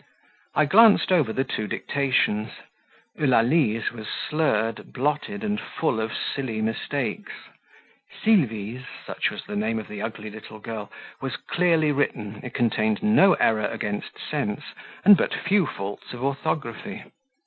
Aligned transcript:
I 0.55 0.65
glanced 0.65 1.11
over 1.11 1.31
the 1.31 1.43
two 1.43 1.67
dictations; 1.67 2.49
Eulalie's 3.15 3.91
was 3.91 4.07
slurred, 4.07 4.91
blotted, 4.91 5.43
and 5.43 5.61
full 5.61 5.99
of 5.99 6.11
silly 6.15 6.59
mistakes 6.59 7.33
Sylvie's 8.23 8.81
(such 9.05 9.29
was 9.29 9.43
the 9.45 9.55
name 9.55 9.77
of 9.77 9.87
the 9.87 10.01
ugly 10.01 10.31
little 10.31 10.57
girl) 10.57 10.91
was 11.21 11.35
clearly 11.35 11.91
written, 11.91 12.39
it 12.41 12.55
contained 12.55 13.03
no 13.03 13.33
error 13.35 13.67
against 13.67 14.17
sense, 14.17 14.63
and 15.05 15.15
but 15.17 15.35
few 15.35 15.67
faults 15.67 16.13
of 16.15 16.23
orthography. 16.23 17.03